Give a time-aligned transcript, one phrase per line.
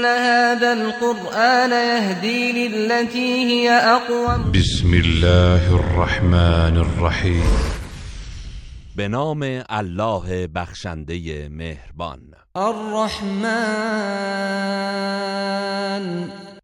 [0.00, 4.52] إن هذا القرآن يهدي للتي هي أقوم.
[4.52, 7.44] بسم الله الرحمن الرحیم
[8.96, 12.20] به نام الله بخشنده مهربان.
[12.56, 13.44] الرحمن.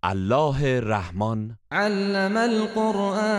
[0.04, 1.50] الله رحمان.
[1.72, 3.36] علم القرآن.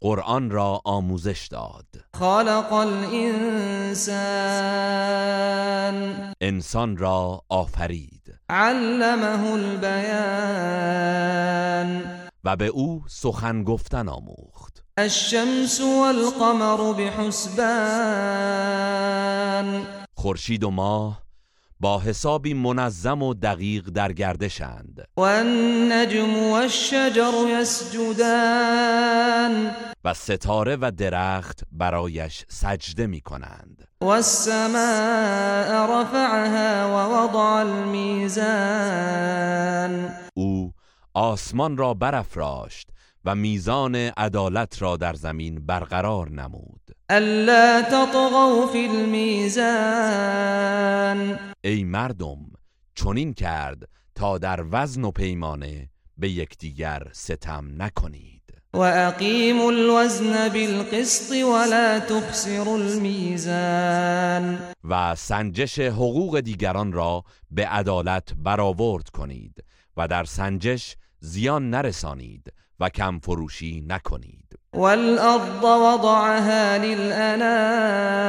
[0.00, 1.86] قرآن را آموزش داد.
[2.14, 4.16] خلق الإنسان
[6.40, 8.34] انسان را آفرید.
[8.48, 10.16] علمه البيان
[12.44, 14.84] و به او سخن گفتن آموخت.
[14.98, 17.66] الشمس والقمر بحسبان.
[20.14, 21.25] خورشید و ماه
[21.80, 25.08] با حسابی منظم و دقیق در گردشند.
[25.16, 28.96] والنجم والشجر يسجدان.
[30.04, 34.80] و ستاره و درخت برایش سجده می کنند والسماء
[36.00, 38.46] رفعها ووضع الميزان.
[40.34, 40.72] او
[41.14, 42.88] آسمان را برافراشت
[43.26, 46.80] و میزان عدالت را در زمین برقرار نمود.
[47.10, 49.58] ألا تطغوا في الميزان.
[51.64, 52.38] ای مردم
[52.94, 55.88] چنین کرد تا در وزن و پیمانه
[56.18, 58.42] به یکدیگر ستم نکنید.
[58.74, 69.64] وأقيموا الوزن بالقسط ولا تخسروا الميزان و سنجش حقوق دیگران را به عدالت برآورد کنید
[69.96, 74.58] و در سنجش زیان نرسانید و کم فروشی نکنید.
[74.74, 78.22] والأرض وضعها للأنام.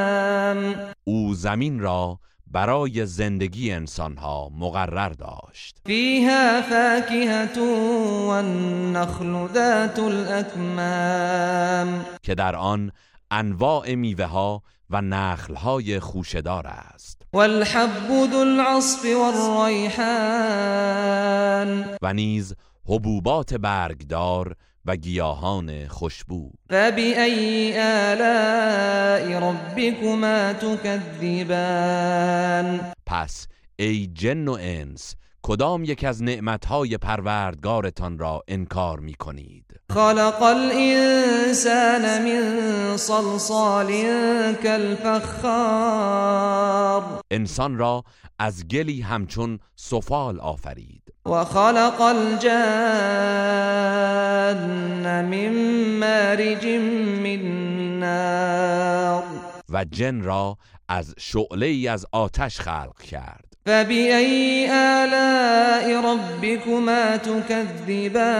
[1.04, 5.76] او زمین را برای زندگی انسانها مقرر داشت.
[5.86, 7.58] فيها فاكهة
[8.28, 12.04] والنخل ذات الأكمام.
[12.22, 12.92] که در آن
[13.30, 19.98] انواع میوه ها و نخل های خوشدار است ذو العصف والريحان
[22.02, 22.54] و نیز
[22.90, 26.50] حبوبات برگدار و گیاهان خوشبو.
[26.70, 31.60] فبأي آلاء ربكما تكذبان؟
[33.06, 33.46] پس
[33.78, 42.22] ای جن و انس کدام یک از نعمتهای پروردگارتان را انکار می کنید خلق الإنسان
[42.22, 43.92] من صلصال
[44.62, 45.98] كالفخار.
[47.30, 48.04] انسان را
[48.38, 51.07] از گلی همچون سفال آفرید.
[51.28, 52.48] وخلق الجن
[55.24, 55.52] من
[55.98, 56.66] مارج
[57.22, 57.42] من
[57.98, 59.22] نار.
[59.68, 60.58] و جن را
[60.88, 63.44] از شعله ای از آتش خلق کرد.
[63.66, 68.38] فبأي آلاء ربكما تكذبان؟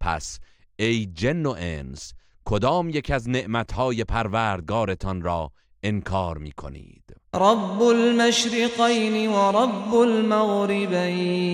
[0.00, 0.38] پس
[0.76, 2.12] ای جن و انس
[2.44, 5.50] کدام یک از نعمتهای پروردگارتان را
[5.82, 11.46] انکار می کنید رب المشرقين ورب المغربين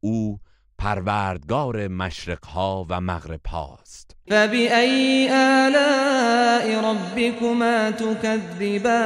[0.00, 0.38] او
[0.78, 9.00] پروردگار مشرقها و مغرب هاست فبأي آلاء ربكما تكذبان؟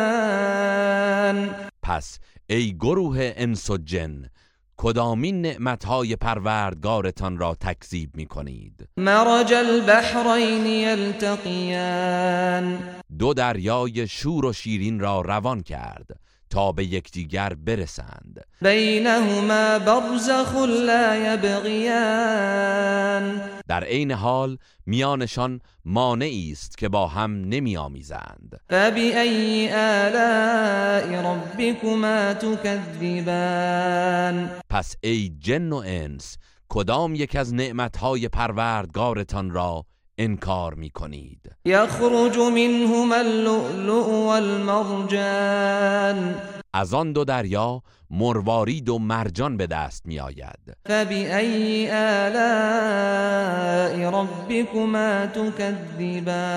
[1.82, 2.18] پس
[2.50, 4.28] ای گروه انس و جن
[4.84, 12.18] کدامین نعمتهای پروردگارتان را تکذیب می کنید مرج البحرين يلتقيان
[13.18, 16.20] دو دریای شور و شیرین را روان کرد.
[16.52, 18.44] تا به یکدیگر برسند.
[18.62, 20.54] بينهما برزخ
[20.86, 22.72] لا يبغيان
[23.68, 28.60] در عین حال میانشان مانعی است که با هم نمی آمیزند.
[28.70, 33.80] فبأي آلاء ربكما تكذبان
[34.70, 36.36] پس ای جن و انس
[36.68, 39.84] کدام یک از نعمتهای پروردگارتان را
[40.24, 45.62] انکار می کنید يخرج منهما اللؤلؤ والمرجان.
[46.74, 53.10] از آن دو دریا مروارید و مرجان به دست می آید فبأي آلاء
[54.10, 56.48] ربكما تكذبان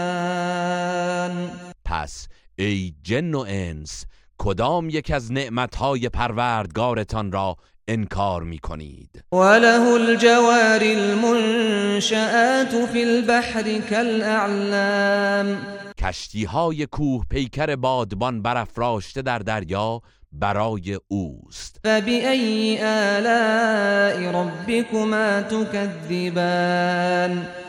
[1.86, 4.06] پس ای جن و انس
[4.38, 15.58] کدام یک از نعمتهای پروردگارتان را انکار می کنید وله الجوار المنشآت في البحر كالأعلام
[15.98, 20.02] کشتی های کوه پیکر بادبان برافراشته در دریا
[20.32, 21.80] برای اوست.
[21.84, 26.68] فبأي آلاء ربكما تكذبان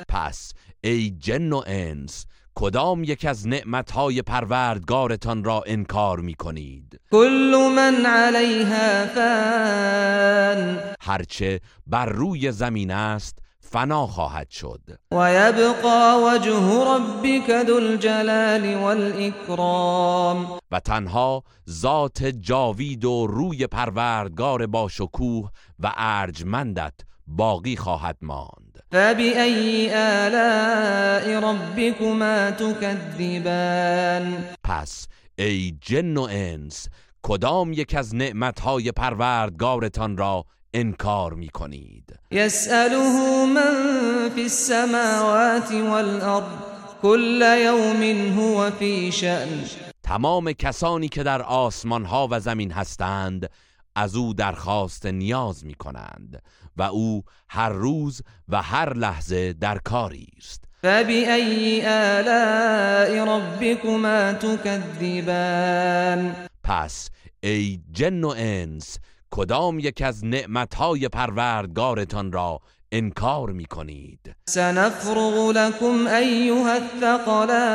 [0.09, 0.53] پس
[0.85, 2.27] ای جن و انس
[2.59, 10.79] کدام یک از نعمتهای پروردگارتان را انکار می کنید كل من عليها فان.
[11.01, 14.81] هرچه بر روی زمین است فنا خواهد شد.
[15.11, 25.51] ويبقى وجه ربك ذو الجلال والإكرام و تنها ذات جاوید و روی پروردگار با شکوه
[25.79, 26.95] و ارجمندت
[27.27, 28.83] باقی خواهد ماند.
[28.93, 35.07] فبأي آلاء ربكما تكذبان پس
[35.39, 36.89] ای جن و انس
[37.23, 40.45] کدام یک از نعمتهای پروردگارتان را
[40.75, 48.03] انکار می کنید يسأله من في السماوات والأرض كل يوم
[48.39, 49.65] هو في شأن.
[50.03, 53.51] تمام کسانی که در آسمان ها و زمین هستند
[53.95, 56.43] از او درخواست نیاز می کنند
[56.77, 60.65] و او هر روز و هر لحظه در کاری است.
[60.83, 65.77] فبأي آلاء ربكما تكذبان؟
[66.65, 68.99] پس ای جن و انس
[69.31, 72.61] کدام یک از نعمتهای پروردگارتان را
[72.93, 77.73] انکار می کنید سنفرغ لكم أيها الثقلان.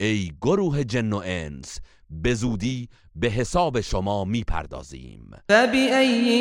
[0.00, 1.78] ای گروه جن و انس
[2.22, 5.30] به زودی به حساب شما می پردازیم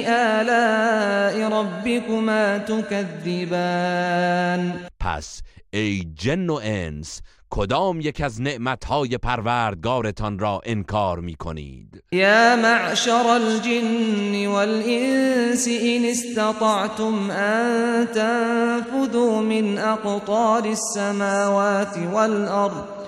[0.08, 4.12] آلاء ربكما تكذبان؟
[5.00, 5.42] پس
[5.74, 13.28] ای جن و انس کدام یک از نعمتهای پروردگارتان را انکار می کنید يا معشر
[13.28, 23.01] الجن والإنس إن استطعتم أن تنفذوا من أقطار السماوات والأرض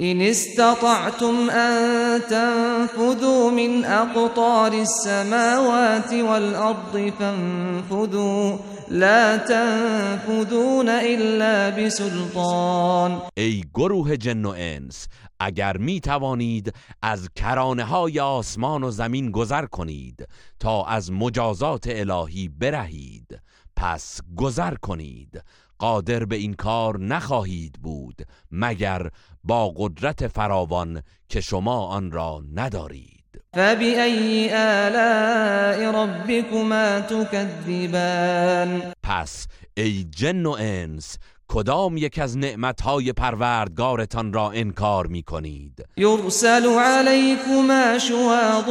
[0.00, 8.58] إن استطعتم أن تنفذوا من أقطار السماوات والأرض فانفذوا
[8.88, 15.08] لا تنفذون إلا بسلطان ای گروه جن و انس
[15.40, 20.28] اگر می توانید از کرانه های آسمان و زمین گذر کنید
[20.60, 23.40] تا از مجازات الهی برهید
[23.76, 25.42] پس گذر کنید.
[25.78, 29.10] قادر به این کار نخواهید بود مگر
[29.44, 33.18] با قدرت فراوان که شما آن را ندارید.
[33.54, 39.46] فبأي آلاء ربكما تكذبان پس
[39.76, 41.18] ای جن و انس
[41.50, 48.68] کدام یک از نعمتهای پروردگارتان را انکار می کنید يرسل عليكما شواظ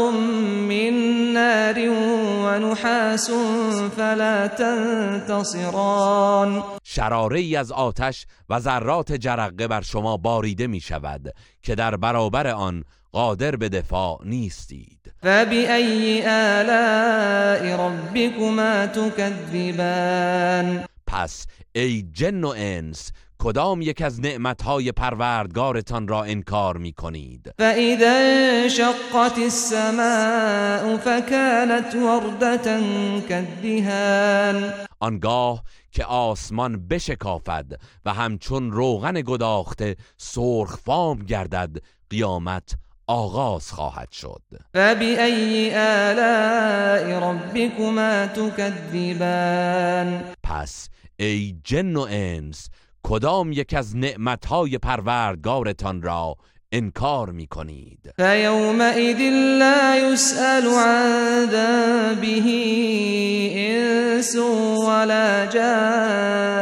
[0.69, 0.93] من
[1.33, 1.79] نار
[2.45, 3.29] ونحاس
[3.97, 5.83] فلا تنتصران.
[6.83, 11.33] شراره ای از آتش و ذرات جرقه بر شما باریده می شود
[11.63, 15.13] که در برابر آن قادر به دفاع نیستید.
[15.23, 26.23] فبأي آلاء ربكما تكذبان پس ای جن و انس کدام یک از نعمتهای پروردگارتان را
[26.23, 32.81] انکار می کنید فإذا انشقت السماء فكانت وردة
[33.29, 41.77] كالدهان آنگاه که آسمان بشکافد و همچون روغن گداخته سرخفام گردد
[42.09, 42.75] قیامت
[43.07, 44.41] آغاز خواهد شد.
[44.73, 52.69] فبأي آلاء ربكما تكذبان پس ای جن و انس
[53.03, 56.35] کدام یک از نعمتهای پروردگارتان را
[56.71, 59.19] انکار می کنید فيومئذ
[59.59, 62.47] لا يسأل عن ذنبه
[63.55, 66.57] إنس ولا جان.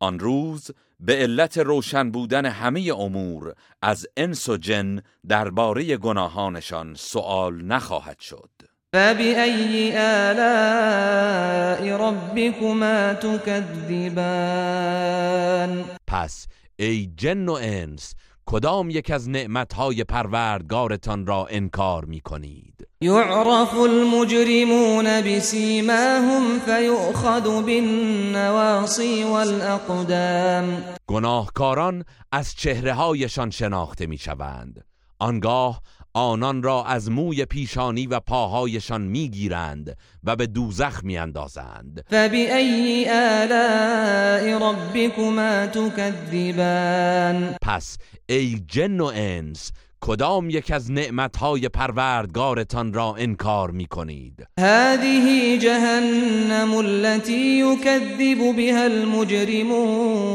[0.00, 7.64] آن روز به علت روشن بودن همه امور از انس و جن درباره گناهانشان سوال
[7.64, 8.50] نخواهد شد.
[8.92, 14.18] فبأي آلاء ربكما تكذبان
[16.06, 18.14] پس ای جن و انس
[18.46, 30.84] کدام یک از نعمتهای پروردگارتان را انکار می کنید يعرف المجرمون بسيماهم فيؤخذ بالنواصي والأقدام.
[31.06, 34.84] گناهکاران از چهره هایشان شناخته می شوند
[35.18, 35.82] آنگاه
[36.18, 42.04] آنان را از موی پیشانی و پاهایشان می‌گیرند و به دوزخ میاندازند.
[45.12, 47.98] آلاء تكذبان؟ پس
[48.28, 56.74] ای جن و انس کدام یک از نعمتهای پروردگارتان را انکار می کنید هذه جهنم
[56.74, 60.28] التي يكذب بها المجرمون.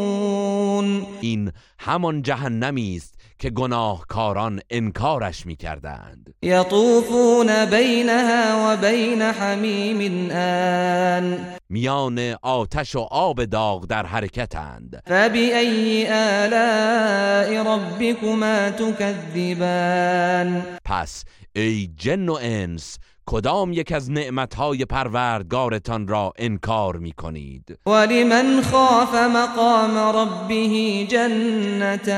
[1.24, 11.40] این همان جهنمی است که گناهکاران انکارش می کردند يطوفون بينها وبين حميم آن.
[11.70, 15.02] میان آتش و آب داغ در حرکتند.
[15.06, 21.24] فبأي آلاء ربكما تكذبان پس
[21.56, 29.16] ای جن و انس کدام یک از نعمتهای پروردگارتان را انکار می کنید ولمن خاف
[29.16, 32.14] مقام ربه جنتان.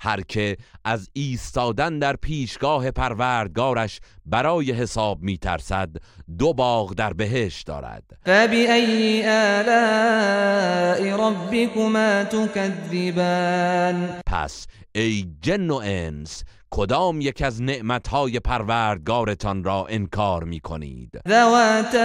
[0.00, 5.88] هر که از ایستادن در پیشگاه پروردگارش برای حساب می ترسد
[6.38, 8.02] دو باغ در بهشت دارد.
[8.24, 16.44] فبأي آلاء ربكما تكذبان پس ای جن و انس
[16.76, 21.98] کدام یک از نعمتهای پروردگارتان را انکار می کنید ذواتا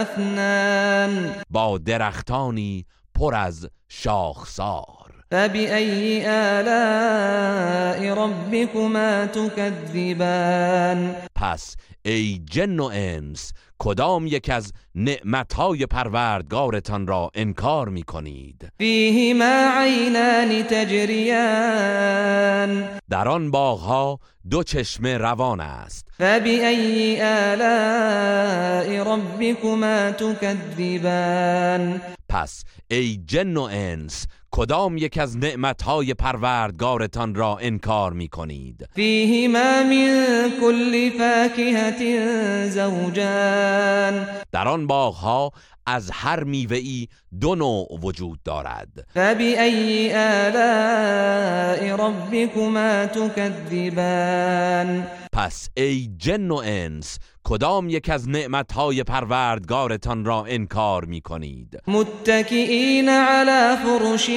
[0.00, 5.03] أفنان با درختانی پر از شاخسار.
[5.34, 17.30] فبأي آلاء ربكما تكذبان پس ای جن و انس کدام یک از نعمتهای پروردگارتان را
[17.34, 22.14] انکار می کنید فيهما عينان تجريان
[23.10, 24.18] در آن باغها
[24.50, 26.06] دو چشمه روان است.
[26.18, 34.26] فبأي آلاء ربكما تكذبان پس ای جن و انس
[34.56, 42.00] کدام یک از نعمتهای پروردگارتان را انکار می کنید فيهما من كل فاكهة
[42.68, 44.26] زوجان.
[44.52, 45.52] در آن باغها
[45.86, 47.08] از هر میوه‌ای
[47.40, 48.88] دو نوع وجود دارد.
[49.14, 60.44] فبأي آلاء ربكما تكذبان پس ای جن و انس کدام یک از نعمتهای پروردگارتان را
[60.44, 64.30] انکار می کنید متكئين على فرش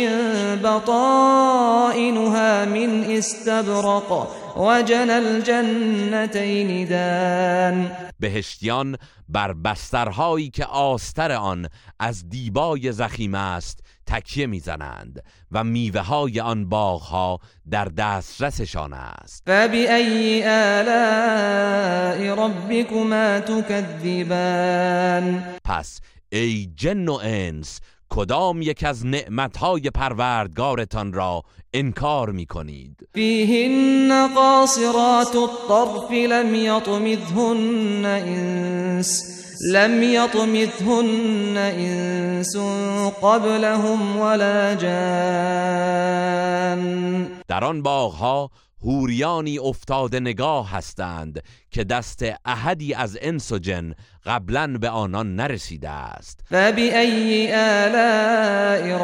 [0.63, 4.27] بطائنها من استبرق.
[4.57, 7.91] وجنى الجنتين دان.
[8.19, 8.97] بهشتیان
[9.29, 11.67] بر بسترهایی که آستر آن
[11.99, 19.43] از دیبای زخیم است تکیه می‌زنند و میوه های آن باغها در دسترسشان است.
[19.45, 24.77] فبأي آلاء ربكما تكذبان
[25.65, 25.99] پس
[26.29, 35.35] ای جن و انس کدام یک از نعمتهای پروردگارتان را انکار می کنید فيهن قاصرات
[35.35, 39.37] الطرف لم يطمثهن إنس
[39.71, 42.57] لم يطمثهن إنس
[43.21, 46.07] قبلهم ولا جان.
[47.47, 48.49] در آن باغها
[48.81, 53.93] هوریانی افتاده نگاه هستند که دست احدی از انس و جن
[54.25, 56.39] قبلا به آنان نرسیده است.
[57.91, 58.97] آلاء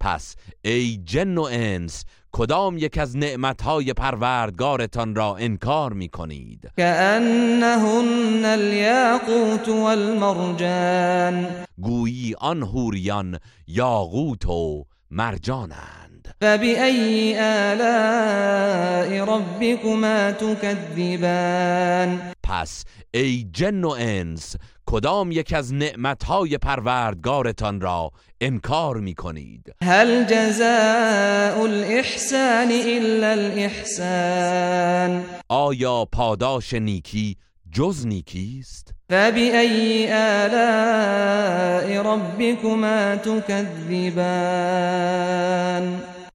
[0.00, 8.44] پس ای جن و انس کدام یک از نعمتهای پروردگارتان را انکار می کنید كأنهن
[8.44, 11.46] الياقوت والمرجان.
[11.78, 16.13] گویی آن هوریان یاقوت و مرجانند.
[16.40, 28.10] فبأي آلاء ربكما تكذبان؟ پس ای جن و انس کدام یک از نعمتهای پروردگارتان را
[28.40, 37.36] انکار می کنید هل جزاء الإحسان إلا الإحسان؟ آیا پاداش نیکی
[37.72, 44.14] جز نیکی است؟ فبأي آلاء ربكما تكذبان؟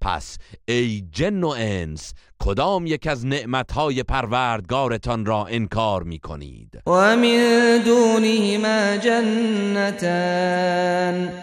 [0.01, 0.37] پس
[0.67, 8.97] ای جن و انس کدام یک از نعمتهای پروردگارتان را انکار می کنید ومن دونهما
[8.97, 10.09] جنتان.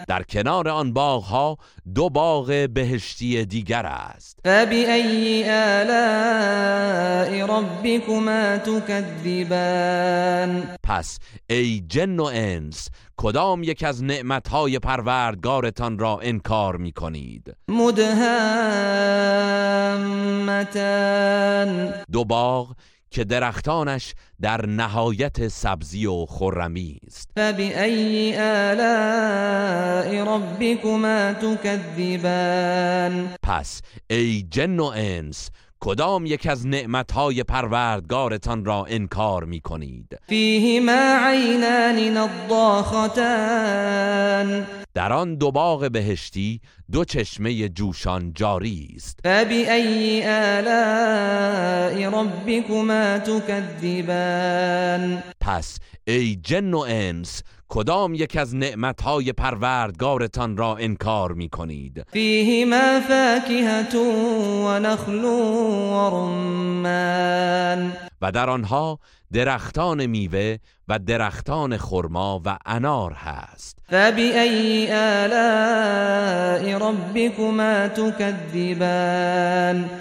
[0.07, 1.57] در کنار آن باغها
[1.95, 4.39] دو باغ بهشتی دیگر است.
[4.45, 9.97] فبأي آلاء ربكما تكذبان
[10.83, 18.33] پس ای جن و انس کدام یک از نعمتهای پروردگارتان را انکار می کنید مدهامتان
[22.11, 22.75] دو باغ
[23.11, 27.29] که درختانش در نهایت سبزی و خرمی است.
[28.67, 39.43] آلاء ربكما تكذبان پس ای جن و انس کدام یک از نعمتهای پروردگارتان را انکار
[39.43, 43.27] می کنید فیهما عینان نضاختان.
[44.93, 49.19] در آن دو باغ بهشتی دو چشمه جوشان جاری است.
[49.23, 54.43] فبأي آلاء ربكما تكذبان
[55.41, 63.01] پس ای جن و انس کدام یک از نعمتهای پروردگارتان را انکار می کنید فيهما
[63.07, 63.97] فاكهة
[64.65, 65.23] ونخل
[65.93, 68.99] ورمان و در آنها
[69.33, 70.57] درختان میوه
[70.87, 73.77] و درختان خرما و انار هست.
[73.89, 79.09] فبأي آلاء ربكما تكذبان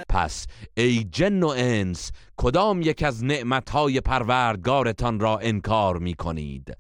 [0.09, 0.47] پس
[0.77, 6.77] ای جن و انس کدام یک از نعمتهای پروردگارتان را انکار می کنید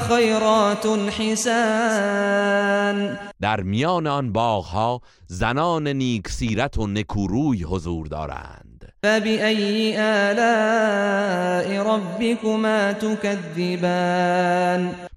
[0.00, 0.86] خيرات
[1.20, 3.18] حسان.
[3.40, 8.75] در میان آن باغها زنان نیک سیرت و نکوروی حضور دارند.
[9.06, 14.26] فبأي آلاء ربكما تكذبان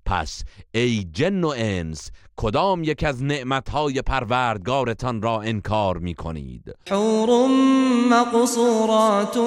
[0.05, 0.43] پس
[0.75, 7.49] ای جن و انس کدام یک از نعمتهای پروردگارتان را انکار می کنید حور
[8.09, 9.37] مقصورات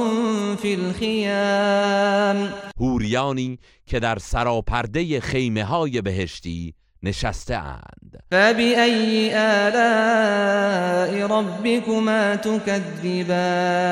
[0.56, 2.48] في الخيام
[2.80, 13.82] هوریانی که در سراپرده خیمه های بهشتی نشسته اند فبأي آلاء ربكما تكذبان؟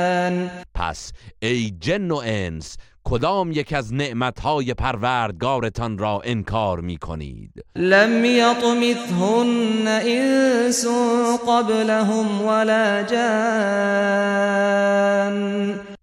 [0.75, 1.13] پس
[1.43, 9.87] ای جن و انس کدام یک از نعمتهای پروردگارتان را انکار می کنید لم يطمثهن
[9.87, 10.87] إنس
[11.49, 13.31] قبلهم ولا جان.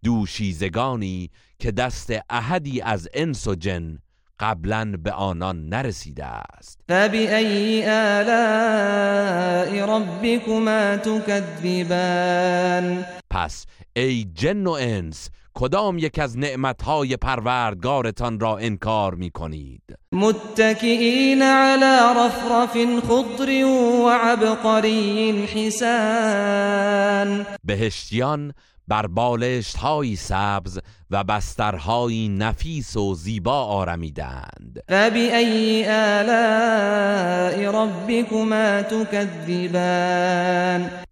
[0.03, 3.99] دوشیزگانی که دست احدی از انس و جن
[4.39, 6.79] قبلا به آنان نرسیده است.
[6.89, 13.65] فبأي آلاء ربكما تكذبان؟ پس
[13.95, 22.19] ای جن و انس کدام یک از نعمتهای پروردگارتان را انکار می کنید متكئين على
[22.19, 22.77] رفرف
[23.07, 23.65] خضر
[24.05, 27.45] وعبقري حسان.
[27.63, 28.53] بهشتیان
[28.87, 30.79] بر بالشتهایی سبز
[31.11, 34.83] و بسترهایی نفیس و زیبا آرمیدند.
[34.87, 40.17] فبأي آلاء ربكما تكذبان؟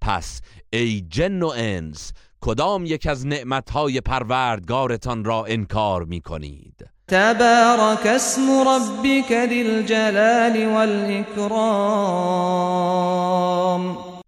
[0.01, 0.41] پس
[0.73, 8.41] ای جن و انس کدام یک از نعمتهای پروردگارتان را انکار می کنید تبارك اسم
[8.67, 11.65] ربك ذي الجلال والإكرام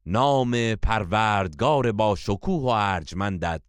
[0.09, 3.61] نام پروردگار با شکوه و ارجمندت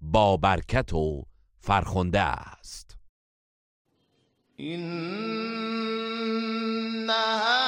[0.00, 1.22] با برکت و
[1.58, 2.96] فرخنده است.
[7.00, 7.67] هذا